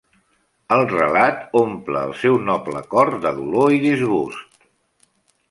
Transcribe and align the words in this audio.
El 0.77 0.85
relat 0.93 1.53
omple 1.59 2.01
el 2.09 2.15
seu 2.23 2.39
noble 2.47 2.81
cor 2.95 3.13
de 3.27 3.35
dolor 3.43 3.77
i 3.77 3.83
disgust. 3.87 4.67